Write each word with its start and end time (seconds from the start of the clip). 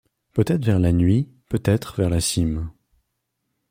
Peut-être 0.33 0.65
vers 0.65 0.79
la 0.79 0.91
nuit, 0.93 1.29
peut-être 1.47 1.95
vers 1.97 2.09
la 2.09 2.21
cime 2.21 2.71